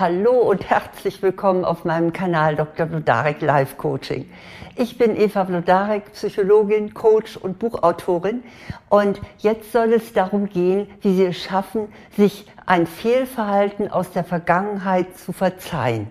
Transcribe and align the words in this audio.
Hallo 0.00 0.32
und 0.32 0.70
herzlich 0.70 1.20
willkommen 1.20 1.62
auf 1.62 1.84
meinem 1.84 2.14
Kanal 2.14 2.56
Dr. 2.56 2.86
Blodarek 2.86 3.42
Life 3.42 3.76
Coaching. 3.76 4.30
Ich 4.74 4.96
bin 4.96 5.14
Eva 5.14 5.44
Blodarek, 5.44 6.14
Psychologin, 6.14 6.94
Coach 6.94 7.36
und 7.36 7.58
Buchautorin 7.58 8.42
und 8.88 9.20
jetzt 9.40 9.72
soll 9.72 9.92
es 9.92 10.14
darum 10.14 10.48
gehen, 10.48 10.86
wie 11.02 11.16
Sie 11.16 11.26
es 11.26 11.36
schaffen, 11.36 11.92
sich 12.16 12.46
ein 12.64 12.86
Fehlverhalten 12.86 13.90
aus 13.90 14.10
der 14.10 14.24
Vergangenheit 14.24 15.18
zu 15.18 15.34
verzeihen. 15.34 16.10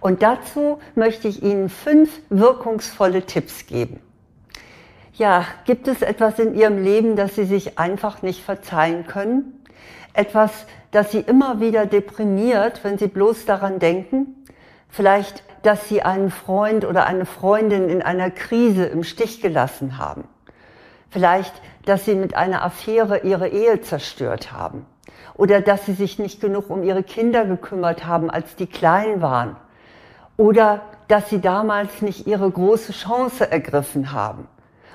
Und 0.00 0.22
dazu 0.22 0.78
möchte 0.94 1.28
ich 1.28 1.42
Ihnen 1.42 1.68
fünf 1.68 2.22
wirkungsvolle 2.30 3.26
Tipps 3.26 3.66
geben. 3.66 4.00
Ja, 5.12 5.44
gibt 5.66 5.86
es 5.86 6.00
etwas 6.00 6.38
in 6.38 6.54
Ihrem 6.54 6.82
Leben, 6.82 7.14
das 7.14 7.34
Sie 7.34 7.44
sich 7.44 7.78
einfach 7.78 8.22
nicht 8.22 8.42
verzeihen 8.42 9.06
können? 9.06 9.57
Etwas, 10.14 10.66
das 10.90 11.12
Sie 11.12 11.20
immer 11.20 11.60
wieder 11.60 11.86
deprimiert, 11.86 12.82
wenn 12.84 12.98
Sie 12.98 13.08
bloß 13.08 13.44
daran 13.44 13.78
denken? 13.78 14.44
Vielleicht, 14.88 15.42
dass 15.62 15.88
Sie 15.88 16.02
einen 16.02 16.30
Freund 16.30 16.84
oder 16.84 17.06
eine 17.06 17.26
Freundin 17.26 17.88
in 17.88 18.02
einer 18.02 18.30
Krise 18.30 18.86
im 18.86 19.04
Stich 19.04 19.40
gelassen 19.40 19.98
haben? 19.98 20.24
Vielleicht, 21.10 21.52
dass 21.84 22.04
Sie 22.04 22.14
mit 22.14 22.34
einer 22.34 22.64
Affäre 22.64 23.20
Ihre 23.20 23.48
Ehe 23.48 23.80
zerstört 23.80 24.52
haben? 24.52 24.86
Oder 25.34 25.60
dass 25.60 25.86
Sie 25.86 25.94
sich 25.94 26.18
nicht 26.18 26.40
genug 26.40 26.68
um 26.68 26.82
Ihre 26.82 27.02
Kinder 27.02 27.44
gekümmert 27.44 28.06
haben, 28.06 28.30
als 28.30 28.56
die 28.56 28.66
klein 28.66 29.22
waren? 29.22 29.56
Oder 30.36 30.82
dass 31.08 31.30
Sie 31.30 31.40
damals 31.40 32.02
nicht 32.02 32.26
Ihre 32.26 32.50
große 32.50 32.92
Chance 32.92 33.50
ergriffen 33.50 34.12
haben? 34.12 34.48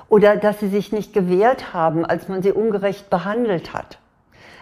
Oder 0.10 0.38
dass 0.38 0.60
Sie 0.60 0.68
sich 0.70 0.92
nicht 0.92 1.14
gewehrt 1.14 1.74
haben, 1.74 2.06
als 2.06 2.28
man 2.28 2.44
Sie 2.44 2.52
ungerecht 2.52 3.10
behandelt 3.10 3.74
hat? 3.74 4.00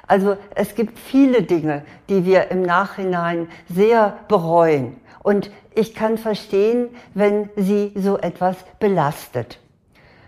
Also 0.08 0.38
es 0.56 0.76
gibt 0.76 1.00
viele 1.00 1.44
Dinge, 1.44 1.84
die 2.10 2.26
wir 2.26 2.52
im 2.52 2.62
Nachhinein 2.64 3.48
sehr 3.74 4.18
bereuen. 4.28 4.98
Und 5.24 5.52
ich 5.76 5.94
kann 5.94 6.18
verstehen, 6.18 6.90
wenn 7.14 7.50
sie 7.56 7.94
so 7.96 8.18
etwas 8.18 8.58
belastet. 8.80 9.60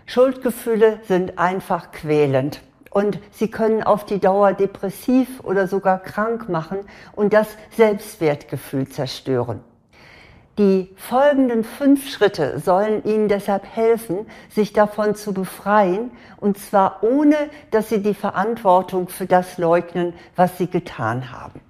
Schuldgefühle 0.06 1.00
sind 1.08 1.38
einfach 1.38 1.90
quälend 1.92 2.62
und 2.90 3.18
sie 3.32 3.50
können 3.50 3.82
auf 3.82 4.04
die 4.04 4.20
Dauer 4.20 4.52
depressiv 4.52 5.40
oder 5.42 5.66
sogar 5.66 5.98
krank 5.98 6.48
machen 6.48 6.78
und 7.12 7.32
das 7.32 7.48
Selbstwertgefühl 7.76 8.88
zerstören. 8.88 9.60
Die 10.56 10.88
folgenden 10.96 11.64
fünf 11.64 12.08
Schritte 12.08 12.60
sollen 12.60 13.02
Ihnen 13.02 13.26
deshalb 13.26 13.64
helfen, 13.64 14.26
sich 14.48 14.72
davon 14.72 15.16
zu 15.16 15.34
befreien, 15.34 16.12
und 16.36 16.58
zwar 16.58 17.02
ohne, 17.02 17.34
dass 17.72 17.88
Sie 17.88 18.00
die 18.00 18.14
Verantwortung 18.14 19.08
für 19.08 19.26
das 19.26 19.58
leugnen, 19.58 20.14
was 20.36 20.56
Sie 20.56 20.68
getan 20.68 21.32
haben. 21.32 21.60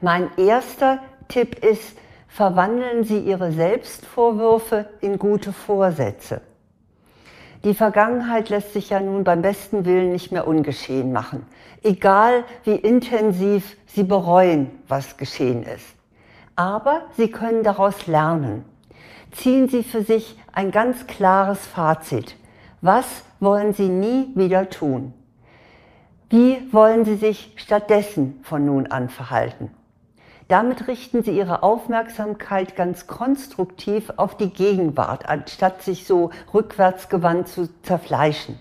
Mein 0.00 0.30
erster 0.36 1.00
Tipp 1.26 1.64
ist, 1.64 1.98
verwandeln 2.28 3.02
Sie 3.02 3.18
Ihre 3.18 3.50
Selbstvorwürfe 3.50 4.88
in 5.00 5.18
gute 5.18 5.52
Vorsätze. 5.52 6.42
Die 7.64 7.74
Vergangenheit 7.74 8.50
lässt 8.50 8.72
sich 8.72 8.90
ja 8.90 9.00
nun 9.00 9.24
beim 9.24 9.42
besten 9.42 9.84
Willen 9.84 10.12
nicht 10.12 10.30
mehr 10.30 10.46
ungeschehen 10.46 11.12
machen, 11.12 11.44
egal 11.82 12.44
wie 12.62 12.76
intensiv 12.76 13.76
Sie 13.86 14.04
bereuen, 14.04 14.70
was 14.86 15.16
geschehen 15.16 15.64
ist 15.64 15.94
aber 16.56 17.02
Sie 17.16 17.30
können 17.30 17.62
daraus 17.62 18.06
lernen. 18.06 18.64
Ziehen 19.32 19.68
Sie 19.68 19.82
für 19.82 20.02
sich 20.02 20.38
ein 20.52 20.70
ganz 20.70 21.06
klares 21.06 21.66
Fazit. 21.66 22.36
Was 22.80 23.24
wollen 23.40 23.72
Sie 23.74 23.88
nie 23.88 24.30
wieder 24.34 24.70
tun? 24.70 25.12
Wie 26.30 26.72
wollen 26.72 27.04
Sie 27.04 27.16
sich 27.16 27.52
stattdessen 27.56 28.40
von 28.42 28.64
nun 28.64 28.86
an 28.86 29.08
verhalten? 29.08 29.70
Damit 30.48 30.88
richten 30.88 31.22
Sie 31.22 31.36
Ihre 31.36 31.62
Aufmerksamkeit 31.62 32.76
ganz 32.76 33.06
konstruktiv 33.06 34.12
auf 34.16 34.36
die 34.36 34.50
Gegenwart, 34.50 35.28
anstatt 35.28 35.82
sich 35.82 36.06
so 36.06 36.30
rückwärtsgewandt 36.52 37.48
zu 37.48 37.68
zerfleischen. 37.82 38.58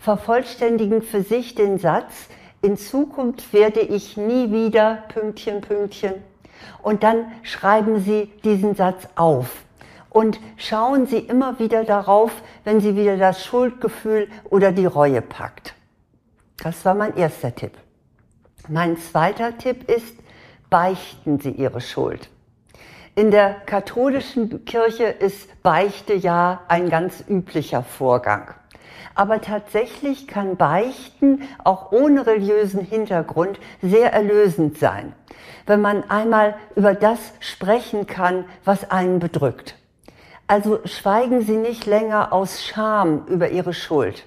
Vervollständigen 0.00 1.02
für 1.02 1.22
sich 1.22 1.54
den 1.54 1.78
Satz, 1.78 2.28
in 2.62 2.76
Zukunft 2.76 3.52
werde 3.52 3.80
ich 3.80 4.16
nie 4.16 4.50
wieder 4.50 5.04
Pünktchen, 5.08 5.60
Pünktchen 5.60 6.14
und 6.82 7.02
dann 7.02 7.32
schreiben 7.42 8.00
Sie 8.00 8.30
diesen 8.44 8.74
Satz 8.74 9.08
auf. 9.16 9.64
Und 10.10 10.38
schauen 10.56 11.06
Sie 11.06 11.18
immer 11.18 11.58
wieder 11.58 11.84
darauf, 11.84 12.30
wenn 12.62 12.80
Sie 12.80 12.94
wieder 12.96 13.16
das 13.16 13.44
Schuldgefühl 13.44 14.28
oder 14.48 14.70
die 14.70 14.86
Reue 14.86 15.22
packt. 15.22 15.74
Das 16.62 16.84
war 16.84 16.94
mein 16.94 17.16
erster 17.16 17.54
Tipp. 17.54 17.72
Mein 18.68 18.96
zweiter 18.96 19.58
Tipp 19.58 19.90
ist, 19.90 20.16
beichten 20.70 21.40
Sie 21.40 21.50
Ihre 21.50 21.80
Schuld. 21.80 22.30
In 23.16 23.30
der 23.30 23.54
katholischen 23.66 24.64
Kirche 24.64 25.04
ist 25.04 25.62
Beichte 25.62 26.14
ja 26.14 26.62
ein 26.68 26.90
ganz 26.90 27.22
üblicher 27.28 27.82
Vorgang. 27.82 28.54
Aber 29.14 29.40
tatsächlich 29.40 30.26
kann 30.26 30.56
Beichten 30.56 31.42
auch 31.62 31.92
ohne 31.92 32.26
religiösen 32.26 32.80
Hintergrund 32.80 33.58
sehr 33.82 34.12
erlösend 34.12 34.78
sein, 34.78 35.12
wenn 35.66 35.80
man 35.80 36.08
einmal 36.10 36.54
über 36.76 36.94
das 36.94 37.18
sprechen 37.40 38.06
kann, 38.06 38.44
was 38.64 38.90
einen 38.90 39.18
bedrückt. 39.18 39.76
Also 40.46 40.80
schweigen 40.84 41.42
Sie 41.42 41.56
nicht 41.56 41.86
länger 41.86 42.32
aus 42.32 42.64
Scham 42.64 43.26
über 43.28 43.48
Ihre 43.48 43.72
Schuld. 43.72 44.26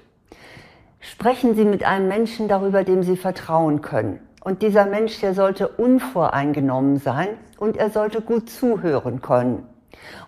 Sprechen 0.99 1.55
Sie 1.55 1.63
mit 1.63 1.83
einem 1.83 2.07
Menschen 2.07 2.47
darüber, 2.47 2.83
dem 2.83 3.03
Sie 3.03 3.17
vertrauen 3.17 3.81
können. 3.81 4.19
Und 4.43 4.61
dieser 4.61 4.85
Mensch, 4.85 5.19
der 5.19 5.33
sollte 5.33 5.67
unvoreingenommen 5.67 6.97
sein 6.97 7.29
und 7.57 7.77
er 7.77 7.89
sollte 7.89 8.21
gut 8.21 8.49
zuhören 8.49 9.21
können. 9.21 9.67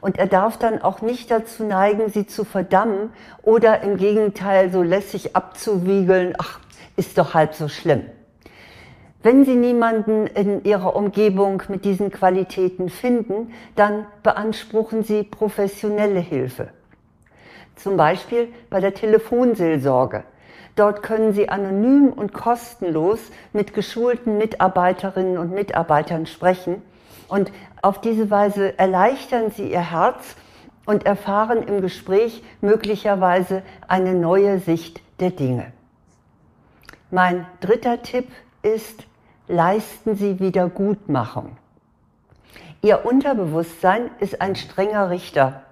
Und 0.02 0.18
er 0.18 0.28
darf 0.28 0.58
dann 0.58 0.82
auch 0.82 1.02
nicht 1.02 1.30
dazu 1.32 1.64
neigen, 1.64 2.10
sie 2.10 2.26
zu 2.26 2.46
verdammen 2.46 3.12
oder 3.44 3.82
im 3.82 3.98
Gegenteil 3.98 4.72
so 4.72 4.82
lässig 4.82 5.36
abzuwiegeln, 5.36 6.36
ach, 6.38 6.60
ist 6.96 7.18
doch 7.18 7.34
halb 7.34 7.54
so 7.54 7.68
schlimm. 7.68 8.04
Wenn 9.22 9.44
Sie 9.44 9.56
niemanden 9.56 10.28
in 10.28 10.64
Ihrer 10.64 10.96
Umgebung 10.96 11.62
mit 11.68 11.84
diesen 11.84 12.10
Qualitäten 12.10 12.88
finden, 12.88 13.54
dann 13.76 14.06
beanspruchen 14.24 15.04
Sie 15.04 15.24
professionelle 15.24 16.22
Hilfe. 16.22 16.70
Zum 17.76 17.98
Beispiel 17.98 18.48
bei 18.70 18.80
der 18.80 18.94
Telefonseelsorge. 18.94 20.24
Dort 20.78 21.04
können 21.04 21.34
Sie 21.34 21.50
anonym 21.50 22.14
und 22.14 22.32
kostenlos 22.32 23.20
mit 23.52 23.74
geschulten 23.74 24.38
Mitarbeiterinnen 24.38 25.38
und 25.38 25.52
Mitarbeitern 25.52 26.26
sprechen 26.26 26.82
und 27.30 27.52
auf 27.82 28.02
diese 28.02 28.30
Weise 28.30 28.78
erleichtern 28.78 29.52
sie 29.52 29.72
ihr 29.72 29.92
Herz 29.92 30.36
und 30.86 31.06
erfahren 31.06 31.64
im 31.64 31.82
Gespräch 31.82 32.44
möglicherweise 32.62 33.64
eine 33.88 34.16
neue 34.16 34.60
Sicht 34.60 35.02
der 35.20 35.30
Dinge. 35.30 35.72
Mein 37.12 37.46
dritter 37.62 38.02
Tipp 38.02 38.28
ist, 38.62 39.04
leisten 39.48 40.16
Sie 40.16 40.40
Wiedergutmachung. 40.40 41.58
Ihr 42.82 43.06
Unterbewusstsein 43.06 44.10
ist 44.20 44.42
ein 44.42 44.56
strenger 44.56 45.10
Richter 45.10 45.64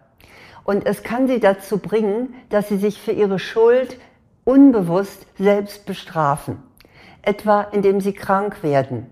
und 0.63 0.85
es 0.85 1.03
kann 1.03 1.28
Sie 1.28 1.39
dazu 1.39 1.78
bringen, 1.78 2.34
dass 2.50 2.69
Sie 2.69 2.78
sich 2.78 3.01
für 3.01 3.12
Ihre 3.12 3.39
Schuld 3.39 4.00
unbewusst 4.45 5.25
selbst 5.38 5.85
bestrafen, 5.85 6.62
etwa 7.22 7.62
indem 7.62 8.01
Sie 8.01 8.13
krank 8.13 8.63
werden 8.63 9.07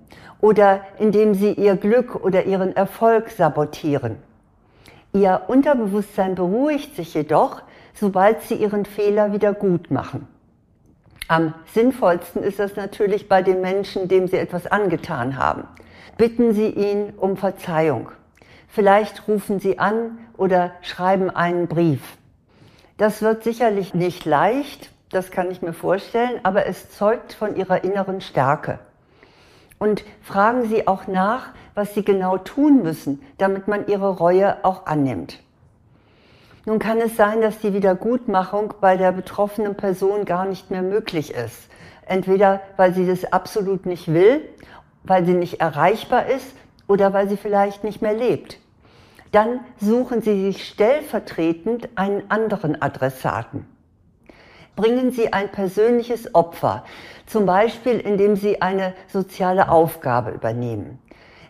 oder 0.45 0.81
indem 0.99 1.33
sie 1.33 1.53
ihr 1.53 1.75
Glück 1.75 2.23
oder 2.23 2.45
ihren 2.45 2.75
Erfolg 2.75 3.31
sabotieren. 3.31 4.17
Ihr 5.11 5.41
Unterbewusstsein 5.47 6.35
beruhigt 6.35 6.95
sich 6.95 7.15
jedoch, 7.15 7.63
sobald 7.95 8.43
sie 8.43 8.53
ihren 8.53 8.85
Fehler 8.85 9.33
wieder 9.33 9.55
gut 9.55 9.89
machen. 9.89 10.27
Am 11.27 11.55
sinnvollsten 11.73 12.43
ist 12.43 12.59
das 12.59 12.75
natürlich 12.75 13.27
bei 13.27 13.41
den 13.41 13.61
Menschen, 13.61 14.07
dem 14.07 14.27
sie 14.27 14.37
etwas 14.37 14.67
angetan 14.67 15.39
haben. 15.39 15.63
Bitten 16.15 16.53
Sie 16.53 16.69
ihn 16.69 17.13
um 17.17 17.37
Verzeihung. 17.37 18.11
Vielleicht 18.67 19.27
rufen 19.27 19.59
Sie 19.59 19.79
an 19.79 20.19
oder 20.37 20.73
schreiben 20.83 21.31
einen 21.31 21.67
Brief. 21.67 22.17
Das 22.99 23.23
wird 23.23 23.43
sicherlich 23.43 23.95
nicht 23.95 24.25
leicht, 24.25 24.91
das 25.09 25.31
kann 25.31 25.49
ich 25.49 25.63
mir 25.63 25.73
vorstellen, 25.73 26.39
aber 26.43 26.67
es 26.67 26.91
zeugt 26.91 27.33
von 27.33 27.55
Ihrer 27.55 27.83
inneren 27.83 28.21
Stärke. 28.21 28.77
Und 29.77 30.03
fragen 30.21 30.67
Sie 30.67 30.87
auch 30.87 31.07
nach, 31.07 31.49
was 31.73 31.93
Sie 31.93 32.03
genau 32.03 32.37
tun 32.37 32.81
müssen, 32.83 33.21
damit 33.37 33.67
man 33.67 33.87
Ihre 33.87 34.17
Reue 34.17 34.63
auch 34.63 34.85
annimmt. 34.85 35.39
Nun 36.65 36.79
kann 36.79 36.99
es 36.99 37.15
sein, 37.15 37.41
dass 37.41 37.59
die 37.59 37.73
Wiedergutmachung 37.73 38.73
bei 38.81 38.97
der 38.97 39.11
betroffenen 39.11 39.75
Person 39.75 40.25
gar 40.25 40.45
nicht 40.45 40.71
mehr 40.71 40.81
möglich 40.81 41.33
ist. 41.33 41.69
Entweder 42.07 42.61
weil 42.77 42.93
sie 42.93 43.05
das 43.05 43.31
absolut 43.31 43.85
nicht 43.85 44.11
will, 44.11 44.41
weil 45.03 45.25
sie 45.25 45.33
nicht 45.33 45.61
erreichbar 45.61 46.25
ist 46.27 46.55
oder 46.87 47.13
weil 47.13 47.29
sie 47.29 47.37
vielleicht 47.37 47.83
nicht 47.83 48.01
mehr 48.01 48.13
lebt. 48.13 48.59
Dann 49.31 49.59
suchen 49.81 50.21
Sie 50.21 50.45
sich 50.45 50.67
stellvertretend 50.67 51.89
einen 51.95 52.31
anderen 52.31 52.81
Adressaten 52.81 53.67
bringen 54.75 55.11
Sie 55.11 55.31
ein 55.33 55.51
persönliches 55.51 56.33
Opfer, 56.35 56.83
zum 57.25 57.45
Beispiel 57.45 57.99
indem 57.99 58.35
Sie 58.35 58.61
eine 58.61 58.93
soziale 59.07 59.69
Aufgabe 59.69 60.31
übernehmen. 60.31 60.99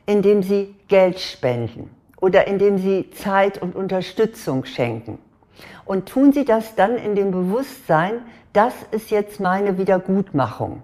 indem 0.05 0.43
Sie 0.43 0.75
Geld 0.87 1.19
spenden 1.19 1.89
oder 2.17 2.47
indem 2.47 2.77
Sie 2.77 3.09
Zeit 3.11 3.61
und 3.61 3.75
Unterstützung 3.75 4.65
schenken. 4.65 5.19
Und 5.85 6.07
tun 6.07 6.31
Sie 6.31 6.45
das 6.45 6.75
dann 6.75 6.97
in 6.97 7.15
dem 7.15 7.31
Bewusstsein, 7.31 8.21
das 8.53 8.73
ist 8.91 9.11
jetzt 9.11 9.39
meine 9.39 9.77
Wiedergutmachung. 9.77 10.83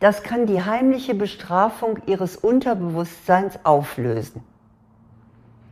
Das 0.00 0.22
kann 0.22 0.46
die 0.46 0.62
heimliche 0.62 1.14
Bestrafung 1.14 1.98
Ihres 2.06 2.36
Unterbewusstseins 2.36 3.58
auflösen. 3.64 4.42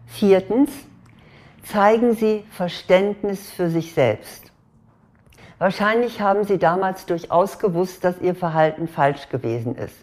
Viertens, 0.06 0.70
zeigen 1.62 2.14
Sie 2.14 2.44
Verständnis 2.50 3.50
für 3.50 3.70
sich 3.70 3.92
selbst. 3.92 4.52
Wahrscheinlich 5.58 6.20
haben 6.20 6.44
Sie 6.44 6.58
damals 6.58 7.06
durchaus 7.06 7.58
gewusst, 7.58 8.04
dass 8.04 8.20
Ihr 8.20 8.36
Verhalten 8.36 8.86
falsch 8.86 9.28
gewesen 9.28 9.74
ist. 9.74 9.96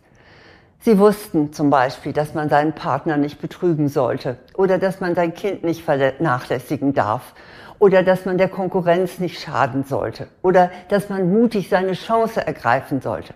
Sie 0.81 0.99
wussten 0.99 1.53
zum 1.53 1.69
Beispiel, 1.69 2.11
dass 2.11 2.33
man 2.33 2.49
seinen 2.49 2.73
Partner 2.73 3.17
nicht 3.17 3.41
betrügen 3.41 3.87
sollte 3.87 4.37
oder 4.55 4.77
dass 4.77 4.99
man 4.99 5.15
sein 5.15 5.33
Kind 5.33 5.63
nicht 5.63 5.83
vernachlässigen 5.83 6.93
darf 6.93 7.33
oder 7.79 8.03
dass 8.03 8.25
man 8.25 8.37
der 8.37 8.49
Konkurrenz 8.49 9.17
nicht 9.17 9.39
schaden 9.41 9.85
sollte 9.85 10.27
oder 10.41 10.69
dass 10.89 11.09
man 11.09 11.31
mutig 11.31 11.69
seine 11.69 11.93
Chance 11.93 12.45
ergreifen 12.45 13.01
sollte. 13.01 13.33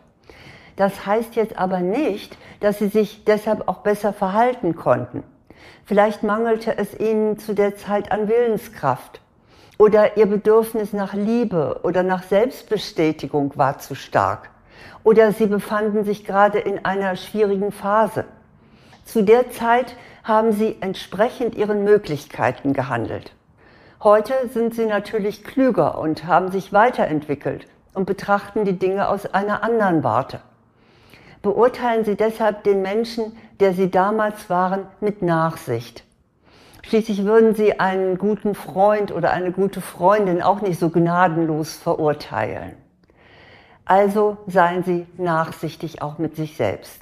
Das 0.75 1.05
heißt 1.05 1.35
jetzt 1.35 1.57
aber 1.57 1.79
nicht, 1.79 2.37
dass 2.59 2.79
sie 2.79 2.89
sich 2.89 3.23
deshalb 3.25 3.67
auch 3.67 3.79
besser 3.79 4.13
verhalten 4.13 4.75
konnten. 4.75 5.23
Vielleicht 5.85 6.21
mangelte 6.21 6.77
es 6.77 6.99
ihnen 6.99 7.39
zu 7.39 7.55
der 7.55 7.75
Zeit 7.75 8.11
an 8.11 8.27
Willenskraft 8.27 9.21
oder 9.79 10.17
ihr 10.17 10.25
Bedürfnis 10.25 10.91
nach 10.93 11.13
Liebe 11.13 11.79
oder 11.83 12.03
nach 12.03 12.23
Selbstbestätigung 12.23 13.53
war 13.55 13.79
zu 13.79 13.95
stark 13.95 14.49
oder 15.03 15.31
sie 15.31 15.47
befanden 15.47 16.03
sich 16.03 16.25
gerade 16.25 16.59
in 16.59 16.83
einer 16.85 17.15
schwierigen 17.15 17.71
Phase. 17.71 18.25
Zu 19.05 19.23
der 19.23 19.49
Zeit 19.51 19.95
haben 20.23 20.51
sie 20.51 20.77
entsprechend 20.81 21.55
ihren 21.55 21.83
Möglichkeiten 21.83 22.73
gehandelt. 22.73 23.31
Heute 24.03 24.33
sind 24.53 24.75
sie 24.75 24.85
natürlich 24.85 25.43
klüger 25.43 25.97
und 25.97 26.25
haben 26.25 26.51
sich 26.51 26.73
weiterentwickelt 26.73 27.65
und 27.93 28.05
betrachten 28.05 28.65
die 28.65 28.77
Dinge 28.77 29.07
aus 29.07 29.25
einer 29.33 29.63
anderen 29.63 30.03
Warte. 30.03 30.41
Beurteilen 31.41 32.03
Sie 32.03 32.15
deshalb 32.15 32.65
den 32.65 32.81
Menschen, 32.81 33.37
der 33.61 33.73
Sie 33.73 33.89
damals 33.89 34.49
waren, 34.49 34.87
mit 34.99 35.21
Nachsicht. 35.21 36.03
Schließlich 36.83 37.25
würden 37.25 37.55
Sie 37.55 37.79
einen 37.79 38.17
guten 38.17 38.55
Freund 38.55 39.11
oder 39.11 39.31
eine 39.31 39.51
gute 39.51 39.81
Freundin 39.81 40.41
auch 40.41 40.61
nicht 40.61 40.79
so 40.79 40.89
gnadenlos 40.89 41.75
verurteilen. 41.75 42.73
Also 43.85 44.37
seien 44.47 44.83
Sie 44.83 45.05
nachsichtig 45.17 46.01
auch 46.01 46.17
mit 46.19 46.35
sich 46.35 46.55
selbst. 46.55 47.01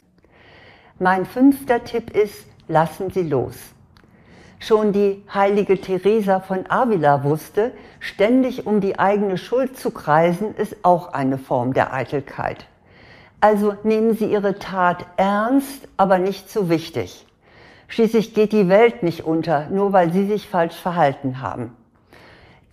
Mein 1.00 1.25
fünfter 1.25 1.83
Tipp 1.83 2.15
ist, 2.15 2.45
lassen 2.68 3.12
Sie 3.12 3.24
los. 3.24 3.56
Schon 4.59 4.91
die 4.91 5.24
heilige 5.31 5.80
Teresa 5.80 6.39
von 6.39 6.65
Avila 6.68 7.23
wusste, 7.23 7.71
ständig 8.00 8.65
um 8.65 8.81
die 8.81 8.97
eigene 8.97 9.38
Schuld 9.38 9.77
zu 9.77 9.91
kreisen, 9.91 10.56
ist 10.56 10.77
auch 10.83 11.13
eine 11.13 11.38
Form 11.38 11.73
der 11.73 11.94
Eitelkeit. 11.94 12.65
Also 13.39 13.75
nehmen 13.83 14.15
Sie 14.15 14.25
Ihre 14.25 14.57
Tat 14.57 15.06
ernst, 15.18 15.88
aber 15.95 16.18
nicht 16.18 16.50
zu 16.50 16.69
wichtig. 16.69 17.26
Schließlich 17.88 18.34
geht 18.34 18.51
die 18.51 18.69
Welt 18.69 19.04
nicht 19.04 19.25
unter, 19.25 19.69
nur 19.69 19.94
weil 19.94 20.12
Sie 20.12 20.28
sich 20.28 20.48
falsch 20.48 20.75
verhalten 20.75 21.42
haben. 21.42 21.75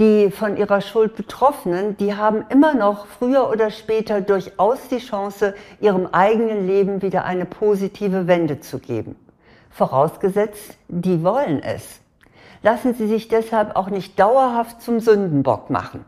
Die 0.00 0.31
von 0.31 0.56
ihrer 0.56 0.81
Schuld 0.81 1.14
Betroffenen, 1.14 1.96
die 1.96 2.14
haben 2.16 2.44
immer 2.49 2.75
noch 2.75 3.06
früher 3.06 3.49
oder 3.49 3.70
später 3.70 4.20
durchaus 4.20 4.88
die 4.88 4.99
Chance, 4.99 5.55
ihrem 5.81 6.06
eigenen 6.06 6.66
Leben 6.66 7.00
wieder 7.00 7.25
eine 7.25 7.44
positive 7.44 8.26
Wende 8.26 8.58
zu 8.61 8.81
geben 8.81 9.16
vorausgesetzt, 9.75 10.78
die 10.88 11.22
wollen 11.22 11.62
es. 11.62 12.00
Lassen 12.62 12.94
Sie 12.94 13.06
sich 13.06 13.28
deshalb 13.28 13.76
auch 13.76 13.90
nicht 13.90 14.19
dauerhaft 14.19 14.81
zum 14.81 15.00
Sündenbock 15.00 15.69
machen. 15.69 16.05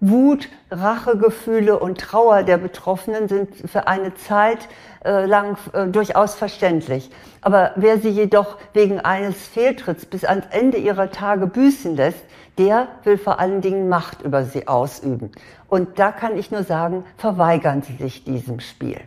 Wut, 0.00 0.48
Rachegefühle 0.70 1.78
und 1.78 1.98
Trauer 2.00 2.44
der 2.44 2.58
Betroffenen 2.58 3.26
sind 3.26 3.48
für 3.68 3.88
eine 3.88 4.14
Zeit 4.14 4.68
äh, 5.04 5.26
lang 5.26 5.56
äh, 5.72 5.86
durchaus 5.88 6.36
verständlich. 6.36 7.10
Aber 7.40 7.72
wer 7.74 7.98
sie 7.98 8.10
jedoch 8.10 8.58
wegen 8.74 9.00
eines 9.00 9.36
Fehltritts 9.48 10.06
bis 10.06 10.24
ans 10.24 10.46
Ende 10.50 10.78
ihrer 10.78 11.10
Tage 11.10 11.48
büßen 11.48 11.96
lässt, 11.96 12.24
der 12.58 12.88
will 13.02 13.18
vor 13.18 13.40
allen 13.40 13.60
Dingen 13.60 13.88
Macht 13.88 14.22
über 14.22 14.44
sie 14.44 14.68
ausüben. 14.68 15.32
Und 15.68 15.98
da 15.98 16.12
kann 16.12 16.38
ich 16.38 16.50
nur 16.50 16.62
sagen, 16.62 17.04
verweigern 17.16 17.82
Sie 17.82 17.96
sich 17.96 18.24
diesem 18.24 18.60
Spiel. 18.60 19.00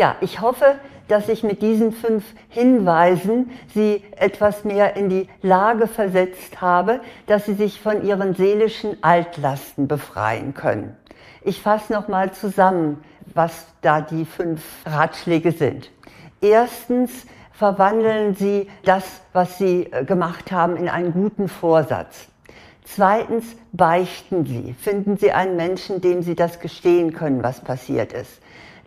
Ja, 0.00 0.16
ich 0.22 0.40
hoffe, 0.40 0.76
dass 1.08 1.28
ich 1.28 1.42
mit 1.42 1.60
diesen 1.60 1.92
fünf 1.92 2.24
Hinweisen 2.48 3.50
Sie 3.74 4.02
etwas 4.16 4.64
mehr 4.64 4.96
in 4.96 5.10
die 5.10 5.28
Lage 5.42 5.86
versetzt 5.88 6.62
habe, 6.62 7.02
dass 7.26 7.44
Sie 7.44 7.52
sich 7.52 7.82
von 7.82 8.02
Ihren 8.02 8.34
seelischen 8.34 8.96
Altlasten 9.04 9.88
befreien 9.88 10.54
können. 10.54 10.96
Ich 11.42 11.60
fasse 11.60 11.92
nochmal 11.92 12.32
zusammen, 12.32 13.04
was 13.34 13.66
da 13.82 14.00
die 14.00 14.24
fünf 14.24 14.62
Ratschläge 14.86 15.52
sind. 15.52 15.90
Erstens, 16.40 17.26
verwandeln 17.52 18.34
Sie 18.34 18.70
das, 18.86 19.04
was 19.34 19.58
Sie 19.58 19.82
äh, 19.92 20.06
gemacht 20.06 20.50
haben, 20.50 20.78
in 20.78 20.88
einen 20.88 21.12
guten 21.12 21.46
Vorsatz. 21.46 22.28
Zweitens, 22.84 23.44
beichten 23.72 24.46
Sie. 24.46 24.74
Finden 24.80 25.18
Sie 25.18 25.30
einen 25.30 25.56
Menschen, 25.56 26.00
dem 26.00 26.22
Sie 26.22 26.36
das 26.36 26.58
gestehen 26.58 27.12
können, 27.12 27.42
was 27.42 27.60
passiert 27.60 28.14
ist. 28.14 28.40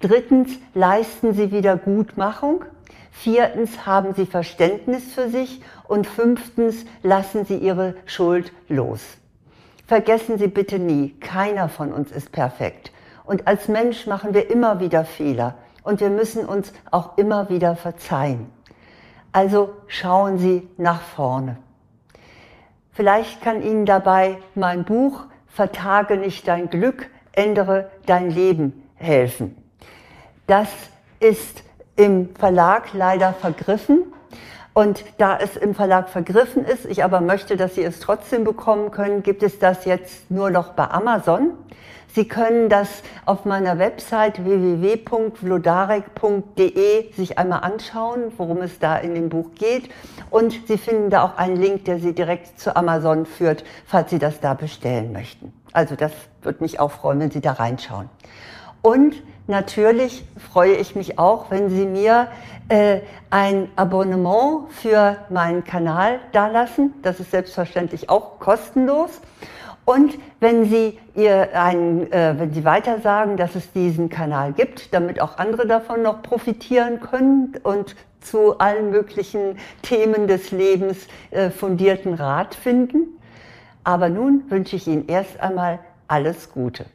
Drittens, 0.03 0.59
leisten 0.73 1.33
Sie 1.33 1.53
Wiedergutmachung. 1.53 2.65
Viertens, 3.13 3.85
haben 3.85 4.13
Sie 4.13 4.25
Verständnis 4.25 5.13
für 5.13 5.29
sich. 5.29 5.61
Und 5.87 6.07
fünftens, 6.07 6.83
lassen 7.03 7.45
Sie 7.45 7.55
Ihre 7.55 7.95
Schuld 8.05 8.51
los. 8.67 8.99
Vergessen 9.87 10.37
Sie 10.37 10.47
bitte 10.47 10.77
nie, 10.77 11.11
keiner 11.21 11.69
von 11.69 11.93
uns 11.93 12.11
ist 12.11 12.33
perfekt. 12.33 12.91
Und 13.23 13.47
als 13.47 13.69
Mensch 13.69 14.05
machen 14.05 14.33
wir 14.33 14.51
immer 14.51 14.81
wieder 14.81 15.05
Fehler. 15.05 15.55
Und 15.83 16.01
wir 16.01 16.09
müssen 16.09 16.45
uns 16.45 16.73
auch 16.91 17.17
immer 17.17 17.47
wieder 17.47 17.77
verzeihen. 17.77 18.49
Also 19.31 19.73
schauen 19.87 20.37
Sie 20.37 20.67
nach 20.75 21.01
vorne. 21.01 21.55
Vielleicht 22.91 23.41
kann 23.41 23.63
Ihnen 23.63 23.85
dabei 23.85 24.39
mein 24.53 24.83
Buch 24.83 25.27
Vertage 25.47 26.17
nicht 26.17 26.45
dein 26.45 26.69
Glück, 26.69 27.09
ändere 27.31 27.89
dein 28.05 28.29
Leben 28.29 28.83
helfen. 28.95 29.62
Das 30.53 30.69
ist 31.19 31.63
im 31.95 32.35
Verlag 32.35 32.93
leider 32.93 33.33
vergriffen. 33.33 34.03
Und 34.75 35.03
da 35.17 35.35
es 35.35 35.57
im 35.57 35.73
Verlag 35.73 36.09
vergriffen 36.09 36.63
ist, 36.63 36.85
ich 36.85 37.03
aber 37.03 37.21
möchte, 37.21 37.57
dass 37.57 37.73
Sie 37.73 37.83
es 37.83 37.99
trotzdem 37.99 38.43
bekommen 38.43 38.91
können, 38.91 39.23
gibt 39.23 39.41
es 39.41 39.57
das 39.57 39.85
jetzt 39.85 40.29
nur 40.29 40.51
noch 40.51 40.73
bei 40.73 40.87
Amazon. 40.91 41.53
Sie 42.13 42.27
können 42.27 42.69
das 42.69 43.01
auf 43.25 43.45
meiner 43.45 43.79
Website 43.79 44.45
www.vlodarek.de 44.45 47.13
sich 47.13 47.39
einmal 47.39 47.61
anschauen, 47.61 48.31
worum 48.37 48.61
es 48.61 48.77
da 48.77 48.97
in 48.97 49.15
dem 49.15 49.29
Buch 49.29 49.55
geht. 49.55 49.89
Und 50.29 50.67
Sie 50.67 50.77
finden 50.77 51.09
da 51.09 51.23
auch 51.23 51.37
einen 51.37 51.55
Link, 51.55 51.85
der 51.85 51.97
Sie 51.97 52.13
direkt 52.13 52.59
zu 52.59 52.75
Amazon 52.75 53.25
führt, 53.25 53.63
falls 53.87 54.11
Sie 54.11 54.19
das 54.19 54.39
da 54.39 54.53
bestellen 54.53 55.13
möchten. 55.13 55.51
Also 55.71 55.95
das 55.95 56.11
würde 56.43 56.61
mich 56.61 56.79
auch 56.79 56.91
freuen, 56.91 57.21
wenn 57.21 57.31
Sie 57.31 57.41
da 57.41 57.53
reinschauen. 57.53 58.07
Und 58.83 59.15
natürlich 59.47 60.25
freue 60.51 60.73
ich 60.73 60.93
mich 60.93 61.17
auch, 61.17 61.49
wenn 61.49 61.69
Sie 61.69 61.85
mir 61.85 62.27
äh, 62.67 62.99
ein 63.29 63.69
Abonnement 63.77 64.69
für 64.71 65.17
meinen 65.29 65.63
Kanal 65.63 66.19
dalassen. 66.33 66.93
Das 67.01 67.21
ist 67.21 67.31
selbstverständlich 67.31 68.09
auch 68.09 68.39
kostenlos. 68.39 69.21
Und 69.85 70.17
wenn 70.41 70.65
Sie 70.65 70.99
ihr 71.15 71.57
einen, 71.57 72.11
äh, 72.11 72.35
wenn 72.37 72.53
Sie 72.53 72.65
weiter 72.65 72.99
sagen, 72.99 73.37
dass 73.37 73.55
es 73.55 73.71
diesen 73.71 74.09
Kanal 74.09 74.51
gibt, 74.51 74.93
damit 74.93 75.21
auch 75.21 75.37
andere 75.37 75.65
davon 75.65 76.01
noch 76.01 76.21
profitieren 76.21 76.99
können 76.99 77.53
und 77.63 77.95
zu 78.19 78.59
allen 78.59 78.91
möglichen 78.91 79.57
Themen 79.81 80.27
des 80.27 80.51
Lebens 80.51 81.07
äh, 81.31 81.49
fundierten 81.49 82.15
Rat 82.15 82.53
finden. 82.53 83.17
Aber 83.85 84.09
nun 84.09 84.43
wünsche 84.49 84.75
ich 84.75 84.87
Ihnen 84.87 85.07
erst 85.07 85.39
einmal 85.39 85.79
alles 86.09 86.51
Gute. 86.51 86.85